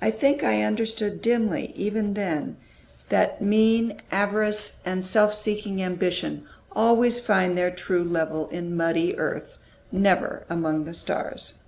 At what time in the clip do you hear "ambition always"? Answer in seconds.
5.82-7.20